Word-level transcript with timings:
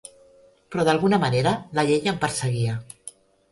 Però 0.75 0.85
d'alguna 0.87 1.19
manera 1.25 1.53
la 1.81 1.85
llei 1.91 2.11
em 2.15 2.19
perseguia. 2.27 2.81